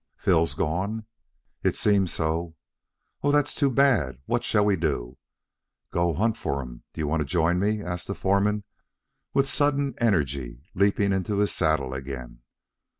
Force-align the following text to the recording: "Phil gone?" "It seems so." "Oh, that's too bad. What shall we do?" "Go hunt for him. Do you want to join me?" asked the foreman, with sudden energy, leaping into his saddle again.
"Phil 0.17 0.47
gone?" 0.47 1.05
"It 1.61 1.75
seems 1.75 2.11
so." 2.11 2.55
"Oh, 3.21 3.31
that's 3.31 3.53
too 3.53 3.69
bad. 3.69 4.17
What 4.25 4.43
shall 4.43 4.65
we 4.65 4.75
do?" 4.75 5.19
"Go 5.91 6.13
hunt 6.15 6.37
for 6.37 6.59
him. 6.63 6.81
Do 6.95 7.01
you 7.01 7.07
want 7.07 7.19
to 7.19 7.25
join 7.27 7.59
me?" 7.59 7.83
asked 7.83 8.07
the 8.07 8.15
foreman, 8.15 8.63
with 9.35 9.47
sudden 9.47 9.93
energy, 9.99 10.63
leaping 10.73 11.13
into 11.13 11.37
his 11.37 11.51
saddle 11.53 11.93
again. 11.93 12.41